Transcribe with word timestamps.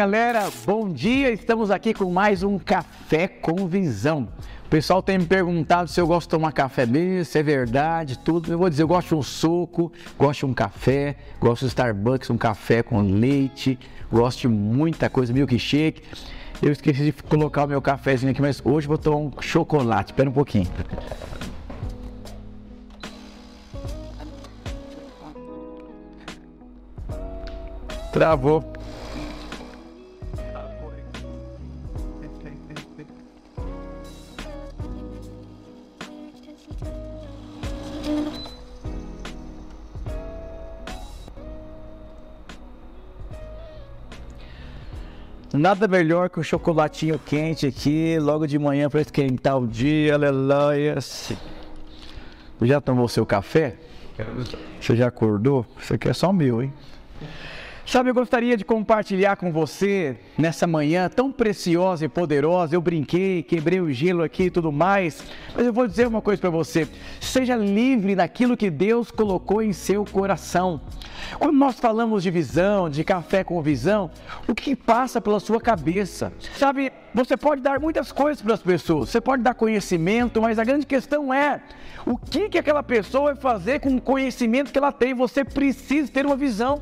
Galera, 0.00 0.48
bom 0.64 0.90
dia! 0.90 1.30
Estamos 1.30 1.70
aqui 1.70 1.92
com 1.92 2.10
mais 2.10 2.42
um 2.42 2.58
Café 2.58 3.28
com 3.28 3.68
Visão. 3.68 4.26
O 4.64 4.68
pessoal 4.70 5.02
tem 5.02 5.18
me 5.18 5.26
perguntado 5.26 5.90
se 5.90 6.00
eu 6.00 6.06
gosto 6.06 6.26
de 6.26 6.30
tomar 6.30 6.52
café 6.52 6.86
mesmo, 6.86 7.26
se 7.26 7.38
é 7.38 7.42
verdade, 7.42 8.18
tudo. 8.18 8.50
Eu 8.50 8.56
vou 8.56 8.70
dizer, 8.70 8.82
eu 8.82 8.88
gosto 8.88 9.08
de 9.08 9.14
um 9.16 9.22
suco, 9.22 9.92
gosto 10.18 10.40
de 10.40 10.46
um 10.46 10.54
café, 10.54 11.16
gosto 11.38 11.66
de 11.66 11.68
Starbucks, 11.68 12.30
um 12.30 12.38
café 12.38 12.82
com 12.82 13.02
leite, 13.02 13.78
gosto 14.10 14.40
de 14.40 14.48
muita 14.48 15.10
coisa, 15.10 15.34
milkshake. 15.34 16.02
Eu 16.62 16.72
esqueci 16.72 17.04
de 17.04 17.12
colocar 17.12 17.64
o 17.64 17.68
meu 17.68 17.82
cafezinho 17.82 18.32
aqui, 18.32 18.40
mas 18.40 18.62
hoje 18.64 18.88
vou 18.88 18.96
tomar 18.96 19.18
um 19.18 19.30
chocolate. 19.38 20.12
Espera 20.12 20.30
um 20.30 20.32
pouquinho. 20.32 20.66
Travou. 28.10 28.79
Nada 45.60 45.86
melhor 45.86 46.30
que 46.30 46.40
um 46.40 46.42
chocolatinho 46.42 47.18
quente 47.18 47.66
aqui, 47.66 48.18
logo 48.18 48.46
de 48.46 48.58
manhã 48.58 48.88
para 48.88 49.02
esquentar 49.02 49.58
o 49.58 49.66
dia, 49.66 50.14
aleluia. 50.14 50.96
Já 52.62 52.80
tomou 52.80 53.06
seu 53.08 53.26
café? 53.26 53.76
Você 54.80 54.96
já 54.96 55.08
acordou? 55.08 55.66
Isso 55.78 55.92
aqui 55.92 56.08
é 56.08 56.14
só 56.14 56.32
meu, 56.32 56.62
hein? 56.62 56.72
Sabe, 57.86 58.10
eu 58.10 58.14
gostaria 58.14 58.56
de 58.56 58.64
compartilhar 58.64 59.36
com 59.36 59.50
você 59.50 60.16
nessa 60.38 60.66
manhã 60.66 61.08
tão 61.08 61.32
preciosa 61.32 62.04
e 62.04 62.08
poderosa. 62.08 62.74
Eu 62.74 62.80
brinquei, 62.80 63.42
quebrei 63.42 63.80
o 63.80 63.92
gelo 63.92 64.22
aqui 64.22 64.44
e 64.44 64.50
tudo 64.50 64.70
mais, 64.70 65.24
mas 65.54 65.66
eu 65.66 65.72
vou 65.72 65.88
dizer 65.88 66.06
uma 66.06 66.20
coisa 66.20 66.40
para 66.40 66.50
você: 66.50 66.86
seja 67.20 67.56
livre 67.56 68.14
daquilo 68.14 68.56
que 68.56 68.70
Deus 68.70 69.10
colocou 69.10 69.62
em 69.62 69.72
seu 69.72 70.04
coração. 70.04 70.80
Quando 71.38 71.56
nós 71.56 71.78
falamos 71.78 72.22
de 72.22 72.30
visão, 72.30 72.88
de 72.88 73.02
café 73.04 73.42
com 73.42 73.60
visão, 73.60 74.10
o 74.46 74.54
que 74.54 74.76
passa 74.76 75.20
pela 75.20 75.40
sua 75.40 75.60
cabeça? 75.60 76.32
Sabe, 76.56 76.92
você 77.14 77.36
pode 77.36 77.60
dar 77.60 77.80
muitas 77.80 78.12
coisas 78.12 78.42
para 78.42 78.54
as 78.54 78.62
pessoas, 78.62 79.10
você 79.10 79.20
pode 79.20 79.42
dar 79.42 79.54
conhecimento, 79.54 80.40
mas 80.40 80.58
a 80.58 80.64
grande 80.64 80.86
questão 80.86 81.32
é 81.32 81.60
o 82.06 82.16
que, 82.16 82.48
que 82.48 82.58
aquela 82.58 82.82
pessoa 82.82 83.32
vai 83.32 83.36
fazer 83.36 83.80
com 83.80 83.96
o 83.96 84.00
conhecimento 84.00 84.72
que 84.72 84.78
ela 84.78 84.92
tem. 84.92 85.14
Você 85.14 85.44
precisa 85.44 86.10
ter 86.10 86.24
uma 86.24 86.36
visão. 86.36 86.80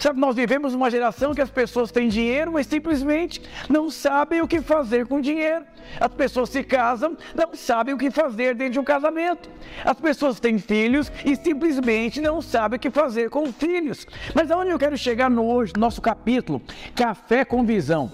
Sabe, 0.00 0.18
nós 0.18 0.27
vivemos 0.34 0.74
uma 0.74 0.90
geração 0.90 1.34
que 1.34 1.40
as 1.40 1.50
pessoas 1.50 1.90
têm 1.90 2.08
dinheiro, 2.08 2.52
mas 2.52 2.66
simplesmente 2.66 3.42
não 3.68 3.90
sabem 3.90 4.40
o 4.40 4.48
que 4.48 4.60
fazer 4.60 5.06
com 5.06 5.16
o 5.16 5.22
dinheiro. 5.22 5.64
As 6.00 6.12
pessoas 6.12 6.50
se 6.50 6.62
casam, 6.62 7.16
não 7.34 7.54
sabem 7.54 7.94
o 7.94 7.98
que 7.98 8.10
fazer 8.10 8.54
dentro 8.54 8.74
de 8.74 8.80
um 8.80 8.84
casamento. 8.84 9.48
As 9.84 9.98
pessoas 9.98 10.38
têm 10.40 10.58
filhos 10.58 11.10
e 11.24 11.36
simplesmente 11.36 12.20
não 12.20 12.42
sabem 12.42 12.76
o 12.76 12.80
que 12.80 12.90
fazer 12.90 13.30
com 13.30 13.44
os 13.44 13.54
filhos. 13.56 14.06
Mas 14.34 14.50
aonde 14.50 14.70
eu 14.70 14.78
quero 14.78 14.96
chegar 14.96 15.30
no 15.30 15.44
hoje, 15.44 15.72
nosso 15.76 16.00
capítulo, 16.00 16.60
Café 16.94 17.44
com 17.44 17.64
Visão 17.64 18.12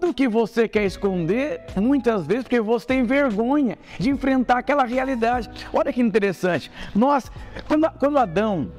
tudo 0.00 0.12
que 0.14 0.28
você 0.28 0.68
quer 0.68 0.84
esconder, 0.84 1.62
muitas 1.76 2.26
vezes 2.26 2.44
porque 2.44 2.60
você 2.60 2.86
tem 2.86 3.02
vergonha 3.02 3.78
de 3.98 4.10
enfrentar 4.10 4.58
aquela 4.58 4.84
realidade. 4.84 5.50
Olha 5.72 5.92
que 5.92 6.00
interessante. 6.00 6.70
Nós, 6.94 7.30
quando, 7.66 7.90
quando 7.98 8.18
Adão 8.18 8.70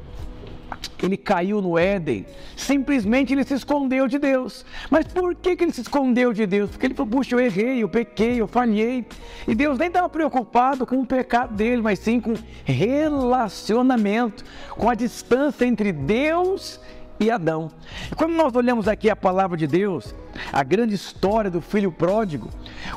ele 1.01 1.17
caiu 1.17 1.61
no 1.61 1.77
Éden, 1.77 2.25
simplesmente 2.55 3.33
ele 3.33 3.43
se 3.43 3.53
escondeu 3.53 4.07
de 4.07 4.19
Deus. 4.19 4.65
Mas 4.89 5.05
por 5.07 5.35
que, 5.35 5.55
que 5.55 5.63
ele 5.63 5.73
se 5.73 5.81
escondeu 5.81 6.31
de 6.33 6.45
Deus? 6.45 6.69
Porque 6.69 6.85
ele 6.85 6.93
falou, 6.93 7.11
puxa, 7.11 7.35
eu 7.35 7.39
errei, 7.39 7.83
eu 7.83 7.89
pequei, 7.89 8.39
eu 8.39 8.47
falhei. 8.47 9.05
E 9.47 9.55
Deus 9.55 9.77
nem 9.77 9.87
estava 9.87 10.09
preocupado 10.09 10.85
com 10.85 10.99
o 11.01 11.05
pecado 11.05 11.53
dele, 11.53 11.81
mas 11.81 11.99
sim 11.99 12.19
com 12.19 12.33
relacionamento, 12.63 14.43
com 14.71 14.89
a 14.89 14.95
distância 14.95 15.65
entre 15.65 15.91
Deus 15.91 16.79
e 17.19 17.29
Adão. 17.29 17.71
E 18.11 18.15
quando 18.15 18.33
nós 18.33 18.55
olhamos 18.55 18.87
aqui 18.87 19.09
a 19.09 19.15
palavra 19.15 19.55
de 19.55 19.67
Deus, 19.67 20.15
a 20.51 20.63
grande 20.63 20.95
história 20.95 21.51
do 21.51 21.61
filho 21.61 21.91
pródigo, 21.91 22.49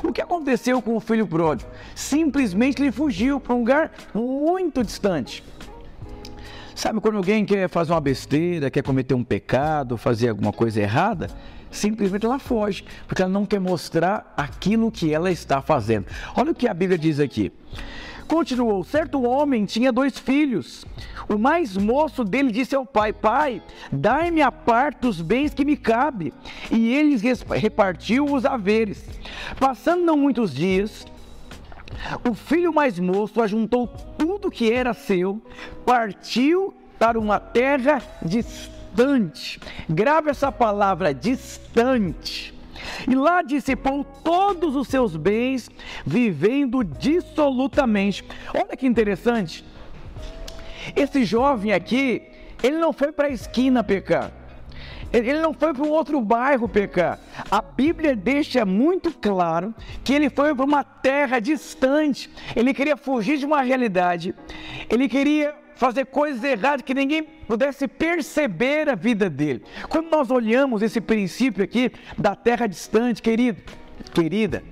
o 0.03 0.11
que 0.11 0.21
aconteceu 0.21 0.81
com 0.81 0.95
o 0.95 0.99
filho 0.99 1.27
pródigo? 1.27 1.69
Simplesmente 1.93 2.81
ele 2.81 2.91
fugiu 2.91 3.39
para 3.39 3.53
um 3.53 3.59
lugar 3.59 3.91
muito 4.13 4.83
distante. 4.83 5.43
Sabe 6.75 6.99
quando 6.99 7.15
alguém 7.15 7.45
quer 7.45 7.69
fazer 7.69 7.93
uma 7.93 8.01
besteira, 8.01 8.69
quer 8.69 8.83
cometer 8.83 9.13
um 9.13 9.23
pecado, 9.23 9.95
fazer 9.97 10.27
alguma 10.27 10.51
coisa 10.51 10.81
errada? 10.81 11.29
Simplesmente 11.71 12.25
ela 12.25 12.37
foge, 12.37 12.83
porque 13.07 13.21
ela 13.21 13.31
não 13.31 13.45
quer 13.45 13.61
mostrar 13.61 14.33
aquilo 14.35 14.91
que 14.91 15.13
ela 15.13 15.31
está 15.31 15.61
fazendo. 15.61 16.05
Olha 16.35 16.51
o 16.51 16.55
que 16.55 16.67
a 16.67 16.73
Bíblia 16.73 16.97
diz 16.97 17.17
aqui. 17.17 17.49
Continuou: 18.27 18.83
certo 18.83 19.23
homem 19.23 19.63
tinha 19.63 19.89
dois 19.89 20.19
filhos. 20.19 20.85
O 21.29 21.37
mais 21.37 21.77
moço 21.77 22.25
dele 22.25 22.51
disse 22.51 22.75
ao 22.75 22.85
pai: 22.85 23.13
Pai, 23.13 23.61
dai-me 23.89 24.41
a 24.41 24.51
parte 24.51 24.99
dos 24.99 25.21
bens 25.21 25.53
que 25.53 25.63
me 25.63 25.77
cabe. 25.77 26.33
E 26.69 26.93
ele 26.93 27.15
repartiu 27.55 28.25
os 28.25 28.45
haveres. 28.45 29.01
Passando 29.57 30.03
não 30.03 30.17
muitos 30.17 30.53
dias, 30.53 31.05
o 32.27 32.33
filho 32.33 32.73
mais 32.73 32.99
moço 32.99 33.41
ajuntou 33.41 33.87
tudo 34.17 34.51
que 34.51 34.71
era 34.71 34.93
seu, 34.93 35.41
partiu 35.85 36.73
para 36.97 37.19
uma 37.19 37.39
terra 37.39 38.01
distante. 38.23 39.59
Grave 39.89 40.29
essa 40.29 40.51
palavra 40.51 41.13
distante 41.13 42.55
e 43.07 43.15
lá 43.15 43.41
dissipou 43.41 44.03
todos 44.23 44.75
os 44.75 44.87
seus 44.87 45.15
bens, 45.15 45.69
vivendo 46.05 46.83
dissolutamente. 46.83 48.23
Olha 48.53 48.75
que 48.75 48.85
interessante. 48.85 49.65
Esse 50.95 51.23
jovem 51.23 51.71
aqui, 51.71 52.21
ele 52.61 52.77
não 52.77 52.93
foi 52.93 53.11
para 53.11 53.27
a 53.27 53.31
esquina 53.31 53.83
pecar. 53.83 54.31
Ele 55.23 55.39
não 55.39 55.53
foi 55.53 55.73
para 55.73 55.83
um 55.83 55.89
outro 55.89 56.19
bairro 56.19 56.67
pecar. 56.67 57.19
A 57.49 57.61
Bíblia 57.61 58.15
deixa 58.15 58.65
muito 58.65 59.11
claro 59.11 59.73
que 60.03 60.13
ele 60.13 60.29
foi 60.29 60.53
para 60.53 60.65
uma 60.65 60.83
terra 60.83 61.39
distante. 61.39 62.29
Ele 62.55 62.73
queria 62.73 62.97
fugir 62.97 63.37
de 63.37 63.45
uma 63.45 63.61
realidade. 63.61 64.35
Ele 64.89 65.07
queria 65.07 65.55
fazer 65.75 66.05
coisas 66.05 66.43
erradas 66.43 66.81
que 66.81 66.93
ninguém 66.93 67.23
pudesse 67.23 67.87
perceber 67.87 68.89
a 68.89 68.95
vida 68.95 69.29
dele. 69.29 69.63
Quando 69.87 70.09
nós 70.09 70.29
olhamos 70.31 70.81
esse 70.81 70.99
princípio 70.99 71.63
aqui 71.63 71.91
da 72.17 72.35
terra 72.35 72.67
distante, 72.67 73.21
querido, 73.21 73.61
querida, 74.13 74.63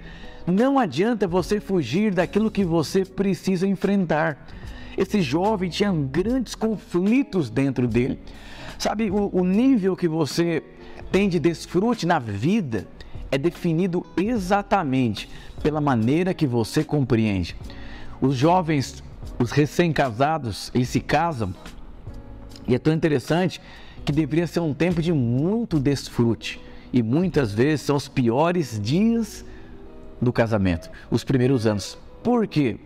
não 0.46 0.78
adianta 0.78 1.26
você 1.26 1.62
fugir 1.62 2.14
daquilo 2.14 2.52
que 2.52 2.66
você 2.66 3.06
precisa 3.06 3.66
enfrentar. 3.66 4.46
Esse 4.98 5.22
jovem 5.22 5.70
tinha 5.70 5.92
grandes 5.92 6.54
conflitos 6.54 7.50
dentro 7.50 7.88
dele. 7.88 8.20
Sabe, 8.84 9.10
o, 9.10 9.30
o 9.32 9.46
nível 9.46 9.96
que 9.96 10.10
você 10.10 10.62
tem 11.10 11.30
de 11.30 11.40
desfrute 11.40 12.06
na 12.06 12.20
vida 12.20 12.86
é 13.32 13.38
definido 13.38 14.06
exatamente 14.18 15.30
pela 15.62 15.80
maneira 15.80 16.34
que 16.34 16.46
você 16.46 16.84
compreende. 16.84 17.56
Os 18.20 18.36
jovens 18.36 19.02
os 19.40 19.52
recém-casados, 19.52 20.70
eles 20.76 20.90
se 20.90 21.00
casam, 21.00 21.56
e 22.68 22.76
é 22.76 22.78
tão 22.78 22.92
interessante 22.92 23.62
que 24.04 24.12
deveria 24.12 24.48
ser 24.48 24.60
um 24.60 24.74
tempo 24.74 25.02
de 25.02 25.14
muito 25.14 25.80
desfrute. 25.80 26.60
E 26.92 27.02
muitas 27.02 27.54
vezes 27.54 27.86
são 27.86 27.96
os 27.96 28.10
piores 28.10 28.78
dias 28.78 29.46
do 30.22 30.34
casamento, 30.34 30.92
os 31.10 31.24
primeiros 31.24 31.66
anos. 31.66 31.98
Por 32.22 32.46
quê? 32.48 32.78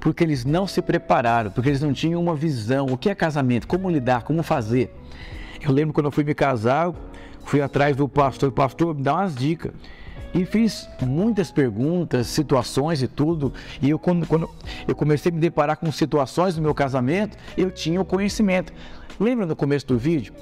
Porque 0.00 0.22
eles 0.22 0.44
não 0.44 0.66
se 0.66 0.80
prepararam, 0.82 1.50
porque 1.50 1.68
eles 1.70 1.80
não 1.80 1.92
tinham 1.92 2.22
uma 2.22 2.34
visão. 2.34 2.86
O 2.86 2.96
que 2.96 3.10
é 3.10 3.14
casamento? 3.14 3.66
Como 3.66 3.90
lidar? 3.90 4.22
Como 4.22 4.42
fazer? 4.42 4.94
Eu 5.60 5.72
lembro 5.72 5.92
quando 5.92 6.06
eu 6.06 6.12
fui 6.12 6.22
me 6.22 6.34
casar, 6.34 6.92
fui 7.44 7.60
atrás 7.60 7.96
do 7.96 8.08
pastor, 8.08 8.52
pastor, 8.52 8.94
me 8.94 9.02
dá 9.02 9.14
umas 9.14 9.34
dicas 9.34 9.72
e 10.36 10.44
fiz 10.44 10.88
muitas 11.00 11.50
perguntas, 11.50 12.26
situações 12.26 13.02
e 13.02 13.08
tudo. 13.08 13.52
E 13.80 13.88
eu, 13.88 13.98
quando, 13.98 14.26
quando 14.26 14.50
eu 14.86 14.94
comecei 14.94 15.32
a 15.32 15.34
me 15.34 15.40
deparar 15.40 15.76
com 15.78 15.90
situações 15.90 16.56
no 16.56 16.62
meu 16.62 16.74
casamento, 16.74 17.38
eu 17.56 17.70
tinha 17.70 18.00
o 18.00 18.04
conhecimento. 18.04 18.72
Lembra 19.18 19.46
no 19.46 19.56
começo 19.56 19.86
do 19.86 19.96
vídeo? 19.96 20.34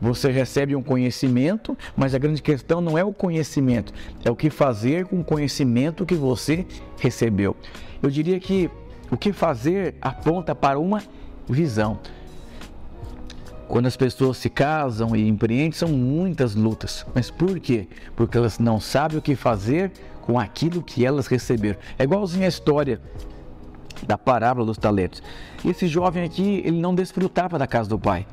Você 0.00 0.30
recebe 0.30 0.76
um 0.76 0.82
conhecimento, 0.82 1.76
mas 1.96 2.14
a 2.14 2.18
grande 2.18 2.40
questão 2.40 2.80
não 2.80 2.96
é 2.96 3.04
o 3.04 3.12
conhecimento, 3.12 3.92
é 4.24 4.30
o 4.30 4.36
que 4.36 4.48
fazer 4.48 5.06
com 5.06 5.20
o 5.20 5.24
conhecimento 5.24 6.06
que 6.06 6.14
você 6.14 6.64
recebeu. 7.00 7.56
Eu 8.02 8.10
diria 8.10 8.38
que 8.38 8.70
o 9.10 9.16
que 9.16 9.32
fazer 9.32 9.96
aponta 10.00 10.54
para 10.54 10.78
uma 10.78 11.02
visão. 11.48 11.98
Quando 13.66 13.86
as 13.86 13.96
pessoas 13.96 14.38
se 14.38 14.48
casam 14.48 15.14
e 15.14 15.28
empreendem, 15.28 15.72
são 15.72 15.88
muitas 15.88 16.54
lutas. 16.54 17.04
Mas 17.14 17.30
por 17.30 17.58
quê? 17.60 17.86
Porque 18.16 18.38
elas 18.38 18.58
não 18.58 18.80
sabem 18.80 19.18
o 19.18 19.22
que 19.22 19.34
fazer 19.34 19.92
com 20.22 20.38
aquilo 20.38 20.82
que 20.82 21.04
elas 21.04 21.26
receberam. 21.26 21.78
É 21.98 22.04
igualzinho 22.04 22.44
a 22.44 22.48
história 22.48 23.00
da 24.06 24.16
parábola 24.16 24.64
dos 24.64 24.78
talentos. 24.78 25.22
Esse 25.64 25.86
jovem 25.86 26.24
aqui, 26.24 26.62
ele 26.64 26.80
não 26.80 26.94
desfrutava 26.94 27.58
da 27.58 27.66
casa 27.66 27.88
do 27.90 27.98
pai. 27.98 28.26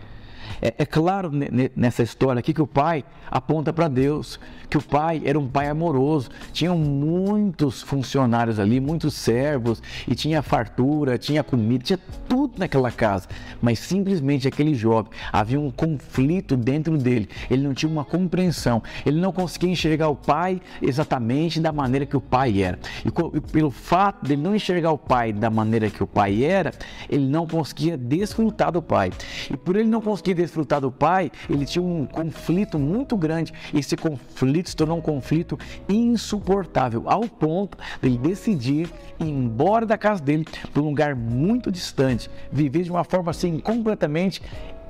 É, 0.61 0.73
é 0.79 0.85
claro 0.85 1.31
nessa 1.75 2.03
história 2.03 2.39
aqui 2.39 2.53
que 2.53 2.61
o 2.61 2.67
pai 2.67 3.03
aponta 3.29 3.73
para 3.73 3.87
Deus, 3.87 4.39
que 4.69 4.77
o 4.77 4.81
pai 4.81 5.21
era 5.25 5.39
um 5.39 5.47
pai 5.47 5.67
amoroso. 5.67 6.29
Tinham 6.51 6.77
muitos 6.77 7.81
funcionários 7.81 8.59
ali, 8.59 8.79
muitos 8.79 9.13
servos, 9.13 9.81
e 10.07 10.15
tinha 10.15 10.41
fartura, 10.41 11.17
tinha 11.17 11.43
comida, 11.43 11.83
tinha 11.83 11.99
tudo 12.27 12.53
naquela 12.57 12.91
casa. 12.91 13.27
Mas 13.61 13.79
simplesmente 13.79 14.47
aquele 14.47 14.73
jovem 14.73 15.11
havia 15.31 15.59
um 15.59 15.71
conflito 15.71 16.55
dentro 16.55 16.97
dele. 16.97 17.29
Ele 17.49 17.63
não 17.63 17.73
tinha 17.73 17.91
uma 17.91 18.05
compreensão, 18.05 18.81
ele 19.05 19.19
não 19.19 19.31
conseguia 19.31 19.69
enxergar 19.69 20.09
o 20.09 20.15
pai 20.15 20.61
exatamente 20.81 21.59
da 21.59 21.71
maneira 21.71 22.05
que 22.05 22.17
o 22.17 22.21
pai 22.21 22.61
era. 22.61 22.79
E 23.03 23.41
pelo 23.51 23.71
fato 23.71 24.25
dele 24.25 24.41
não 24.41 24.55
enxergar 24.55 24.91
o 24.91 24.97
pai 24.97 25.33
da 25.33 25.49
maneira 25.49 25.89
que 25.89 26.03
o 26.03 26.07
pai 26.07 26.43
era, 26.43 26.71
ele 27.09 27.25
não 27.25 27.47
conseguia 27.47 27.97
desfrutar 27.97 28.71
do 28.71 28.81
pai. 28.81 29.11
E 29.51 29.57
por 29.57 29.75
ele 29.75 29.89
não 29.89 30.01
conseguir 30.01 30.33
desfrutar 30.45 30.81
do 30.81 30.91
pai, 30.91 31.31
ele 31.49 31.65
tinha 31.65 31.83
um 31.83 32.05
conflito 32.05 32.79
muito 32.79 33.17
grande. 33.17 33.53
Esse 33.73 33.97
conflito 33.97 34.69
se 34.69 34.75
tornou 34.75 34.97
um 34.97 35.01
conflito 35.01 35.57
insuportável, 35.89 37.03
ao 37.05 37.23
ponto 37.23 37.77
de 38.01 38.07
ele 38.07 38.17
decidir 38.17 38.89
ir 39.19 39.25
embora 39.25 39.85
da 39.85 39.97
casa 39.97 40.21
dele 40.21 40.45
para 40.71 40.81
um 40.81 40.85
lugar 40.85 41.15
muito 41.15 41.71
distante, 41.71 42.29
viver 42.51 42.83
de 42.83 42.91
uma 42.91 43.03
forma 43.03 43.31
assim 43.31 43.59
completamente 43.59 44.41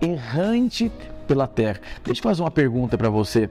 errante 0.01 0.91
pela 1.27 1.47
terra. 1.47 1.79
Deixa 2.03 2.19
eu 2.19 2.23
fazer 2.23 2.41
uma 2.41 2.51
pergunta 2.51 2.97
para 2.97 3.09
você. 3.09 3.49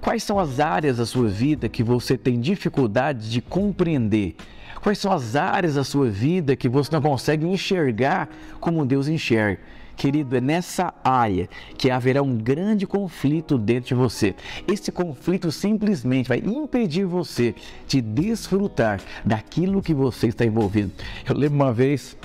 Quais 0.00 0.22
são 0.22 0.38
as 0.38 0.60
áreas 0.60 0.98
da 0.98 1.06
sua 1.06 1.28
vida 1.28 1.68
que 1.68 1.82
você 1.82 2.16
tem 2.16 2.40
dificuldade 2.40 3.30
de 3.30 3.40
compreender? 3.40 4.36
Quais 4.80 4.98
são 4.98 5.12
as 5.12 5.36
áreas 5.36 5.74
da 5.74 5.84
sua 5.84 6.08
vida 6.08 6.56
que 6.56 6.68
você 6.68 6.90
não 6.92 7.02
consegue 7.02 7.46
enxergar 7.46 8.28
como 8.60 8.86
Deus 8.86 9.08
enxerga? 9.08 9.60
Querido, 9.96 10.36
é 10.36 10.40
nessa 10.40 10.94
área 11.02 11.48
que 11.76 11.90
haverá 11.90 12.22
um 12.22 12.36
grande 12.36 12.86
conflito 12.86 13.58
dentro 13.58 13.88
de 13.88 13.94
você. 13.94 14.32
Esse 14.68 14.92
conflito 14.92 15.50
simplesmente 15.50 16.28
vai 16.28 16.38
impedir 16.38 17.04
você 17.04 17.52
de 17.88 18.00
desfrutar 18.00 19.00
daquilo 19.24 19.82
que 19.82 19.92
você 19.92 20.28
está 20.28 20.44
envolvido. 20.44 20.92
Eu 21.28 21.36
lembro 21.36 21.56
uma 21.56 21.72
vez, 21.72 22.16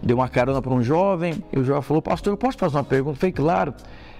deu 0.00 0.18
uma 0.18 0.28
carona 0.28 0.62
para 0.62 0.72
um 0.72 0.84
jovem, 0.84 1.42
e 1.52 1.58
o 1.58 1.64
jovem 1.64 1.82
falou: 1.82 2.00
Pastor, 2.00 2.32
eu 2.32 2.36
posso 2.36 2.56
fazer 2.56 2.76
uma 2.76 2.84
pergunta? 2.84 3.16
Eu 3.16 3.20
falei, 3.20 3.32
claro. 3.32 3.74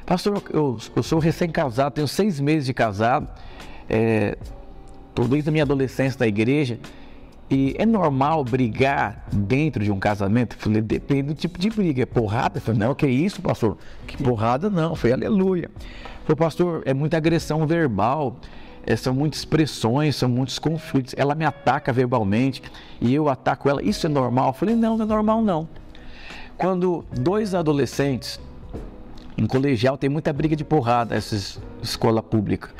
Pastor, 0.04 0.42
eu, 0.50 0.76
eu 0.96 1.02
sou 1.04 1.20
recém-casado, 1.20 1.94
tenho 1.94 2.08
seis 2.08 2.40
meses 2.40 2.66
de 2.66 2.74
casado, 2.74 3.28
estou 3.88 4.61
é, 5.16 5.28
desde 5.28 5.48
a 5.48 5.52
minha 5.52 5.64
adolescência 5.64 6.18
da 6.18 6.26
igreja. 6.26 6.78
E 7.50 7.74
é 7.78 7.84
normal 7.84 8.44
brigar 8.44 9.26
dentro 9.30 9.84
de 9.84 9.92
um 9.92 9.98
casamento? 9.98 10.56
Falei, 10.56 10.80
depende 10.80 11.22
do 11.24 11.34
tipo 11.34 11.58
de 11.58 11.68
briga. 11.68 12.02
É 12.02 12.06
porrada? 12.06 12.56
Eu 12.56 12.62
falei, 12.62 12.80
não, 12.80 12.94
que 12.94 13.06
isso, 13.06 13.42
pastor? 13.42 13.76
Que 14.06 14.16
porrada 14.16 14.70
não. 14.70 14.94
Foi 14.94 15.12
aleluia. 15.12 15.70
Falei, 16.24 16.36
pastor, 16.36 16.82
é 16.86 16.94
muita 16.94 17.18
agressão 17.18 17.66
verbal. 17.66 18.36
É, 18.86 18.96
são 18.96 19.14
muitas 19.14 19.40
expressões, 19.40 20.16
são 20.16 20.28
muitos 20.28 20.58
conflitos. 20.58 21.14
Ela 21.16 21.34
me 21.34 21.44
ataca 21.44 21.92
verbalmente 21.92 22.62
e 23.00 23.14
eu 23.14 23.28
ataco 23.28 23.68
ela. 23.68 23.82
Isso 23.82 24.06
é 24.06 24.08
normal? 24.08 24.48
Eu 24.48 24.52
falei, 24.54 24.74
não, 24.74 24.96
não 24.96 25.04
é 25.04 25.08
normal 25.08 25.42
não. 25.42 25.68
Quando 26.56 27.04
dois 27.12 27.54
adolescentes 27.54 28.40
em 29.36 29.46
colegial 29.46 29.96
tem 29.96 30.08
muita 30.08 30.32
briga 30.32 30.56
de 30.56 30.64
porrada, 30.64 31.14
essa 31.14 31.60
escola 31.82 32.22
pública. 32.22 32.70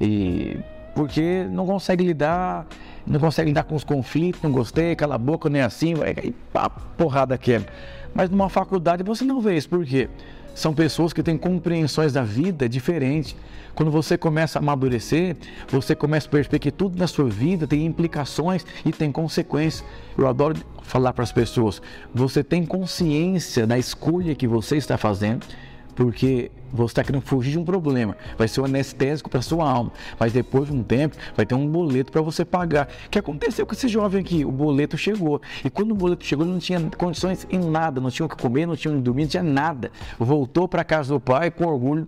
E 0.00 0.58
porque 0.94 1.46
não 1.50 1.66
consegue 1.66 2.04
lidar 2.04 2.66
não 3.06 3.18
consegue 3.18 3.50
lidar 3.50 3.64
com 3.64 3.74
os 3.74 3.82
conflitos, 3.82 4.40
não 4.42 4.52
gostei, 4.52 4.94
cala 4.94 5.14
a 5.14 5.18
boca, 5.18 5.48
nem 5.48 5.62
assim, 5.62 5.94
vai 5.94 6.14
cair 6.14 6.34
pá, 6.52 6.68
porrada 6.68 7.36
quebra. 7.36 7.72
Mas 8.14 8.30
numa 8.30 8.48
faculdade 8.48 9.02
você 9.02 9.24
não 9.24 9.40
vê 9.40 9.56
isso, 9.56 9.68
por 9.68 9.84
quê? 9.84 10.08
São 10.54 10.74
pessoas 10.74 11.12
que 11.12 11.22
têm 11.22 11.38
compreensões 11.38 12.12
da 12.12 12.22
vida 12.22 12.68
diferentes. 12.68 13.34
Quando 13.74 13.90
você 13.90 14.18
começa 14.18 14.58
a 14.58 14.60
amadurecer, 14.60 15.36
você 15.68 15.94
começa 15.94 16.26
a 16.26 16.30
perceber 16.30 16.58
que 16.58 16.70
tudo 16.70 16.98
na 16.98 17.06
sua 17.06 17.28
vida 17.28 17.66
tem 17.66 17.86
implicações 17.86 18.66
e 18.84 18.92
tem 18.92 19.12
consequências. 19.12 19.84
Eu 20.18 20.26
adoro 20.26 20.56
falar 20.82 21.12
para 21.12 21.22
as 21.22 21.32
pessoas: 21.32 21.80
você 22.12 22.42
tem 22.42 22.66
consciência 22.66 23.66
da 23.66 23.78
escolha 23.78 24.34
que 24.34 24.46
você 24.46 24.76
está 24.76 24.98
fazendo 24.98 25.46
porque 25.94 26.50
você 26.72 26.92
está 26.92 27.04
querendo 27.04 27.22
fugir 27.22 27.52
de 27.52 27.58
um 27.58 27.64
problema. 27.64 28.16
Vai 28.38 28.48
ser 28.48 28.60
um 28.60 28.64
anestésico 28.64 29.28
para 29.28 29.42
sua 29.42 29.68
alma, 29.68 29.92
mas 30.18 30.32
depois 30.32 30.68
de 30.68 30.72
um 30.72 30.82
tempo 30.82 31.16
vai 31.36 31.44
ter 31.44 31.54
um 31.54 31.66
boleto 31.66 32.12
para 32.12 32.22
você 32.22 32.44
pagar. 32.44 32.88
O 33.06 33.10
que 33.10 33.18
aconteceu 33.18 33.66
com 33.66 33.72
esse 33.72 33.88
jovem 33.88 34.20
aqui? 34.20 34.44
O 34.44 34.52
boleto 34.52 34.96
chegou. 34.96 35.40
E 35.64 35.70
quando 35.70 35.92
o 35.92 35.94
boleto 35.94 36.24
chegou, 36.24 36.44
ele 36.44 36.52
não 36.52 36.60
tinha 36.60 36.80
condições 36.96 37.46
em 37.50 37.58
nada, 37.58 38.00
não 38.00 38.10
tinha 38.10 38.26
o 38.26 38.28
que 38.28 38.36
comer, 38.36 38.66
não 38.66 38.76
tinha 38.76 38.92
o 38.92 38.96
que 38.96 39.02
dormir, 39.02 39.22
não 39.22 39.30
tinha 39.30 39.42
nada. 39.42 39.90
Voltou 40.18 40.68
para 40.68 40.84
casa 40.84 41.12
do 41.12 41.20
pai 41.20 41.50
com 41.50 41.66
orgulho 41.66 42.06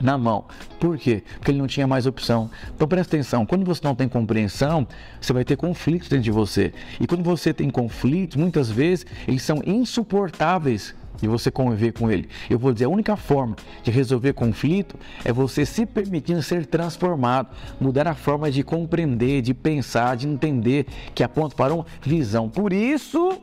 na 0.00 0.16
mão. 0.16 0.44
Por 0.78 0.96
quê? 0.96 1.22
Porque 1.34 1.50
ele 1.50 1.58
não 1.58 1.66
tinha 1.66 1.86
mais 1.86 2.06
opção. 2.06 2.50
Então 2.74 2.86
presta 2.86 3.16
atenção, 3.16 3.44
quando 3.44 3.64
você 3.64 3.80
não 3.84 3.94
tem 3.94 4.08
compreensão, 4.08 4.86
você 5.20 5.32
vai 5.32 5.44
ter 5.44 5.56
conflitos 5.56 6.08
dentro 6.08 6.24
de 6.24 6.30
você. 6.30 6.72
E 7.00 7.06
quando 7.06 7.22
você 7.22 7.52
tem 7.52 7.68
conflitos, 7.70 8.36
muitas 8.36 8.70
vezes 8.70 9.06
eles 9.26 9.42
são 9.42 9.60
insuportáveis 9.64 10.94
de 11.20 11.28
você 11.28 11.50
conviver 11.50 11.92
com 11.92 12.10
ele. 12.10 12.28
Eu 12.48 12.58
vou 12.58 12.72
dizer, 12.72 12.86
a 12.86 12.88
única 12.88 13.16
forma 13.16 13.56
de 13.82 13.90
resolver 13.90 14.32
conflito 14.32 14.96
é 15.24 15.32
você 15.32 15.64
se 15.64 15.86
permitindo 15.86 16.42
ser 16.42 16.66
transformado, 16.66 17.48
mudar 17.80 18.08
a 18.08 18.14
forma 18.14 18.50
de 18.50 18.62
compreender, 18.62 19.42
de 19.42 19.54
pensar, 19.54 20.16
de 20.16 20.26
entender, 20.26 20.86
que 21.14 21.22
aponta 21.22 21.54
para 21.54 21.74
uma 21.74 21.86
visão. 22.02 22.48
Por 22.48 22.72
isso, 22.72 23.38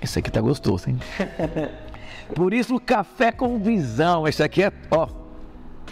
esse 0.00 0.18
aqui 0.18 0.30
tá 0.30 0.40
gostoso, 0.40 0.90
hein? 0.90 0.98
Por 2.34 2.52
isso, 2.52 2.78
café 2.80 3.30
com 3.30 3.58
visão. 3.58 4.26
Esse 4.26 4.42
aqui 4.42 4.62
é, 4.62 4.72
ó, 4.90 5.08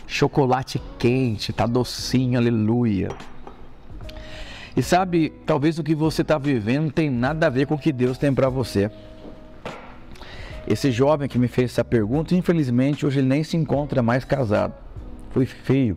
chocolate 0.07 0.83
quente, 0.99 1.53
tá 1.53 1.67
docinho, 1.67 2.39
aleluia. 2.39 3.09
E 4.77 4.83
sabe, 4.83 5.33
talvez 5.47 5.79
o 5.79 5.85
que 5.85 5.95
você 5.95 6.23
está 6.23 6.37
vivendo 6.37 6.85
não 6.85 6.91
tem 6.91 7.09
nada 7.09 7.47
a 7.47 7.51
ver 7.51 7.67
com 7.67 7.75
o 7.75 7.79
que 7.79 7.93
Deus 7.93 8.19
tem 8.19 8.35
para 8.35 8.49
você. 8.49 8.91
Esse 10.67 10.91
jovem 10.91 11.29
que 11.29 11.39
me 11.39 11.47
fez 11.47 11.73
essa 11.73 11.85
pergunta, 11.85 12.35
infelizmente, 12.35 13.07
hoje 13.07 13.21
ele 13.21 13.29
nem 13.29 13.45
se 13.45 13.57
encontra 13.57 14.03
mais 14.03 14.25
casado. 14.25 14.75
Foi 15.31 15.47
feio, 15.47 15.97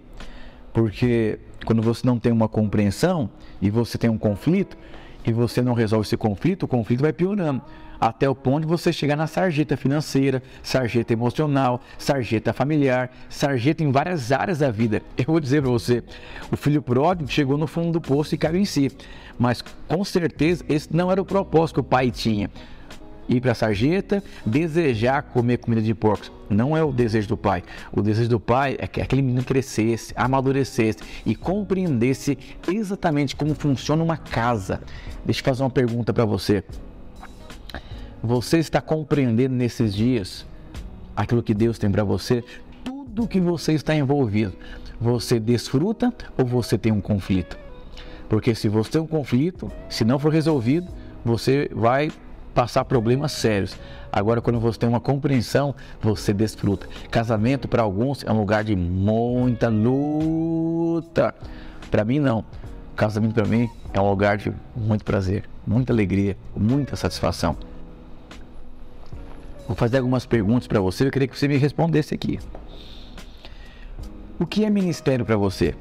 porque 0.74 1.40
quando 1.66 1.82
você 1.82 2.06
não 2.06 2.20
tem 2.20 2.32
uma 2.32 2.48
compreensão 2.48 3.30
e 3.62 3.70
você 3.70 3.98
tem 3.98 4.10
um 4.10 4.18
conflito 4.18 4.78
e 5.26 5.32
você 5.32 5.62
não 5.62 5.74
resolve 5.74 6.06
esse 6.06 6.18
conflito, 6.18 6.64
o 6.64 6.68
conflito 6.68 7.02
vai 7.02 7.14
piorando 7.14 7.62
até 8.00 8.30
o 8.30 8.36
ponto 8.36 8.62
de 8.62 8.68
você 8.68 8.92
chegar 8.94 9.16
na 9.16 9.28
sarjeta 9.28 9.76
financeira, 9.76 10.42
sarjeta 10.62 11.14
emocional, 11.14 11.82
sarjeta 11.98 12.54
familiar, 12.54 13.10
sarjeta 13.30 13.84
em 13.84 13.92
várias 13.92 14.32
áreas 14.32 14.60
da 14.60 14.72
vida. 14.72 15.02
Eu 15.18 15.26
vou 15.26 15.40
dizer 15.40 15.62
para 15.62 15.72
você, 15.72 16.04
o 16.52 16.58
filho 16.58 16.82
pródigo 16.82 17.30
chegou 17.30 17.58
no 17.58 17.68
fundo 17.68 17.94
do 17.94 18.02
poço 18.02 18.36
e 18.36 18.38
caiu 18.38 18.60
em 18.60 18.66
si, 18.66 18.92
mas 19.38 19.64
com 19.88 20.04
certeza 20.04 20.64
esse 20.70 20.96
não 20.96 21.12
era 21.12 21.22
o 21.22 21.26
propósito 21.26 21.76
que 21.76 21.80
o 21.82 21.84
pai 21.84 22.12
tinha. 22.12 22.50
Ir 23.30 23.42
para 23.42 23.52
a 23.52 23.56
sarjeta, 23.56 24.24
desejar 24.46 25.22
comer 25.22 25.58
comida 25.58 25.82
de 25.82 25.94
porcos. 25.94 26.32
Não 26.50 26.78
é 26.78 26.84
o 26.84 26.94
desejo 26.94 27.28
do 27.28 27.36
pai. 27.36 27.62
O 27.92 28.02
desejo 28.02 28.30
do 28.30 28.40
pai 28.40 28.78
é 28.80 28.88
que 28.88 29.02
aquele 29.02 29.22
menino 29.22 29.44
crescesse, 29.44 30.14
amadurecesse 30.16 31.00
e 31.26 31.36
compreendesse 31.36 32.38
exatamente 32.72 33.36
como 33.36 33.54
funciona 33.54 34.02
uma 34.02 34.16
casa. 34.16 34.82
Deixa 35.26 35.42
eu 35.42 35.46
fazer 35.46 35.64
uma 35.64 35.70
pergunta 35.70 36.14
para 36.14 36.24
você. 36.24 36.64
Você 38.24 38.58
está 38.58 38.82
compreendendo 38.82 39.54
nesses 39.54 39.94
dias 39.94 40.46
aquilo 41.16 41.44
que 41.44 41.54
Deus 41.54 41.78
tem 41.78 41.92
para 41.92 42.04
você? 42.04 42.44
Tudo 42.84 43.28
que 43.28 43.40
você 43.40 43.74
está 43.74 43.96
envolvido, 43.96 44.54
você 45.00 45.40
desfruta 45.40 46.14
ou 46.38 46.46
você 46.46 46.78
tem 46.78 46.92
um 46.92 47.02
conflito? 47.02 47.58
Porque 48.28 48.56
se 48.56 48.68
você 48.68 48.92
tem 48.92 49.02
um 49.02 49.08
conflito, 49.08 49.72
se 49.90 50.04
não 50.04 50.18
for 50.18 50.34
resolvido, 50.34 50.88
você 51.24 51.70
vai 51.74 52.12
passar 52.54 52.84
problemas 52.86 53.34
sérios. 53.34 53.78
Agora, 54.12 54.42
quando 54.42 54.60
você 54.60 54.80
tem 54.80 54.90
uma 54.90 55.00
compreensão, 55.00 55.76
você 56.02 56.34
desfruta. 56.34 56.88
Casamento 57.12 57.68
para 57.68 57.84
alguns 57.84 58.24
é 58.24 58.32
um 58.32 58.40
lugar 58.40 58.64
de 58.64 58.76
muita 58.76 59.70
luta. 59.70 61.36
Para 61.92 62.04
mim, 62.04 62.20
não. 62.20 62.44
Casamento 62.96 63.36
para 63.36 63.46
mim 63.46 63.70
é 63.94 64.02
um 64.02 64.10
lugar 64.10 64.38
de 64.38 64.52
muito 64.76 65.06
prazer, 65.06 65.44
muita 65.68 65.94
alegria, 65.94 66.36
muita 66.56 66.96
satisfação. 66.96 67.56
Vou 69.68 69.76
fazer 69.76 69.98
algumas 69.98 70.26
perguntas 70.26 70.68
para 70.68 70.80
você, 70.80 71.06
eu 71.06 71.12
queria 71.12 71.28
que 71.28 71.38
você 71.38 71.48
me 71.48 71.58
respondesse 71.58 72.14
aqui. 72.14 72.40
O 74.40 74.46
que 74.46 74.64
é 74.64 74.70
ministério 74.70 75.26
para 75.26 75.36
você? 75.36 75.76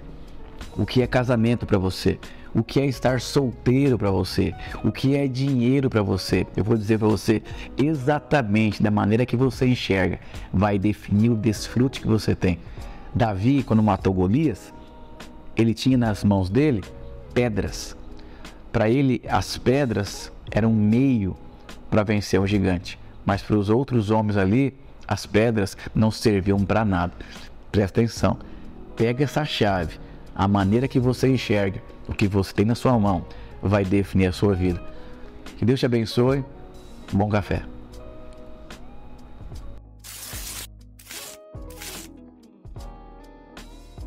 O 0.76 0.84
que 0.84 1.02
é 1.02 1.06
casamento 1.06 1.64
para 1.64 1.78
você? 1.78 2.18
O 2.54 2.64
que 2.64 2.80
é 2.80 2.86
estar 2.86 3.20
solteiro 3.20 3.98
para 3.98 4.10
você? 4.10 4.54
O 4.82 4.90
que 4.90 5.14
é 5.14 5.28
dinheiro 5.28 5.90
para 5.90 6.02
você? 6.02 6.46
Eu 6.56 6.64
vou 6.64 6.76
dizer 6.76 6.98
para 6.98 7.08
você 7.08 7.42
exatamente 7.76 8.82
da 8.82 8.90
maneira 8.90 9.26
que 9.26 9.36
você 9.36 9.66
enxerga, 9.66 10.18
vai 10.52 10.78
definir 10.78 11.30
o 11.30 11.36
desfrute 11.36 12.00
que 12.00 12.06
você 12.06 12.34
tem. 12.34 12.58
Davi, 13.14 13.62
quando 13.62 13.82
matou 13.82 14.12
Golias, 14.12 14.72
ele 15.54 15.74
tinha 15.74 15.98
nas 15.98 16.24
mãos 16.24 16.50
dele 16.50 16.82
pedras 17.34 17.96
para 18.76 18.90
ele 18.90 19.22
as 19.26 19.56
pedras 19.56 20.30
eram 20.50 20.70
um 20.70 20.74
meio 20.74 21.34
para 21.88 22.02
vencer 22.02 22.38
o 22.38 22.46
gigante, 22.46 22.98
mas 23.26 23.42
para 23.42 23.56
os 23.56 23.68
outros 23.68 24.10
homens 24.10 24.36
ali 24.36 24.72
as 25.06 25.26
pedras 25.26 25.76
não 25.94 26.10
serviam 26.10 26.64
para 26.64 26.84
nada. 26.84 27.12
Presta 27.70 28.00
atenção. 28.00 28.38
Pega 28.96 29.24
essa 29.24 29.44
chave. 29.44 29.98
A 30.34 30.48
maneira 30.48 30.88
que 30.88 30.98
você 30.98 31.28
enxerga 31.28 31.82
o 32.08 32.14
que 32.14 32.28
você 32.28 32.54
tem 32.54 32.64
na 32.64 32.74
sua 32.74 32.98
mão 32.98 33.24
vai 33.62 33.84
definir 33.84 34.26
a 34.26 34.32
sua 34.32 34.54
vida. 34.54 34.82
Que 35.58 35.64
Deus 35.64 35.80
te 35.80 35.86
abençoe. 35.86 36.44
Bom 37.12 37.28
café. 37.28 37.75